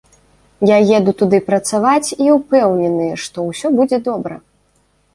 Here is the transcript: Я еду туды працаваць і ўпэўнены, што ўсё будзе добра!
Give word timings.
Я 0.69 0.77
еду 0.99 1.13
туды 1.19 1.41
працаваць 1.51 2.13
і 2.27 2.33
ўпэўнены, 2.39 3.07
што 3.27 3.37
ўсё 3.53 3.67
будзе 3.81 4.05
добра! 4.13 4.35